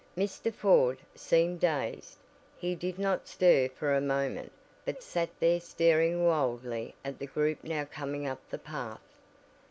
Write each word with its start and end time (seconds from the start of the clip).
Mr. 0.17 0.51
Ford 0.51 0.97
seemed 1.13 1.59
dazed 1.59 2.17
he 2.57 2.73
did 2.73 2.97
not 2.97 3.27
stir 3.27 3.69
for 3.69 3.93
a 3.93 4.01
moment 4.01 4.51
but 4.83 5.03
sat 5.03 5.29
there 5.39 5.59
staring 5.59 6.25
wildly 6.25 6.95
at 7.05 7.19
the 7.19 7.27
group 7.27 7.63
now 7.63 7.85
coming 7.85 8.25
up 8.25 8.39
the 8.49 8.57
path. 8.57 9.15